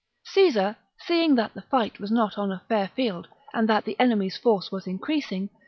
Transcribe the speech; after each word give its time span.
Caesar, 0.25 0.77
seeing 0.97 1.35
that 1.35 1.53
the 1.53 1.61
fight 1.61 1.99
was 1.99 2.09
not 2.09 2.35
on 2.35 2.51
a 2.51 2.63
fair 2.67 2.87
field, 2.87 3.27
and 3.53 3.69
that 3.69 3.85
the 3.85 3.95
enemy's 3.99 4.35
force 4.35 4.71
was 4.71 4.87
increasing. 4.87 5.51